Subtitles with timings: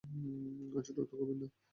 [0.73, 1.47] আচড়টা অত গভীর না!